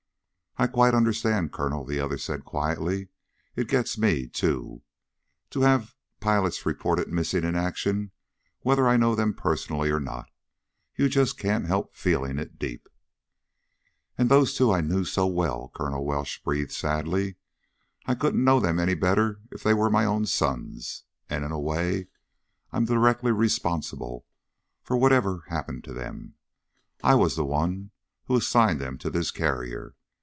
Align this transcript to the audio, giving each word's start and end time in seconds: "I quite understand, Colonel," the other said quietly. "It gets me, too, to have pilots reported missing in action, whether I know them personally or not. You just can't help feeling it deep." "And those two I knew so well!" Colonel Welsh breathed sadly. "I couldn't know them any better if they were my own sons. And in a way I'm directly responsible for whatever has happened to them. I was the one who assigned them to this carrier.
"I 0.57 0.67
quite 0.67 0.93
understand, 0.93 1.53
Colonel," 1.53 1.85
the 1.85 2.01
other 2.01 2.17
said 2.17 2.43
quietly. 2.43 3.07
"It 3.55 3.69
gets 3.69 3.97
me, 3.97 4.27
too, 4.27 4.83
to 5.49 5.61
have 5.61 5.95
pilots 6.19 6.65
reported 6.65 7.07
missing 7.07 7.45
in 7.45 7.55
action, 7.55 8.11
whether 8.59 8.85
I 8.85 8.97
know 8.97 9.15
them 9.15 9.33
personally 9.33 9.89
or 9.91 9.99
not. 10.01 10.29
You 10.93 11.07
just 11.07 11.37
can't 11.37 11.65
help 11.67 11.95
feeling 11.95 12.37
it 12.37 12.59
deep." 12.59 12.89
"And 14.17 14.27
those 14.27 14.53
two 14.53 14.73
I 14.73 14.81
knew 14.81 15.05
so 15.05 15.25
well!" 15.25 15.71
Colonel 15.73 16.05
Welsh 16.05 16.39
breathed 16.43 16.73
sadly. 16.73 17.37
"I 18.05 18.13
couldn't 18.13 18.43
know 18.43 18.59
them 18.59 18.77
any 18.77 18.93
better 18.93 19.39
if 19.51 19.63
they 19.63 19.73
were 19.73 19.89
my 19.89 20.03
own 20.03 20.25
sons. 20.25 21.05
And 21.29 21.45
in 21.45 21.53
a 21.53 21.59
way 21.59 22.09
I'm 22.73 22.85
directly 22.85 23.31
responsible 23.31 24.25
for 24.83 24.97
whatever 24.97 25.45
has 25.47 25.57
happened 25.59 25.85
to 25.85 25.93
them. 25.93 26.35
I 27.01 27.15
was 27.15 27.37
the 27.37 27.45
one 27.45 27.91
who 28.25 28.35
assigned 28.35 28.81
them 28.81 28.97
to 28.97 29.09
this 29.09 29.31
carrier. 29.31 29.95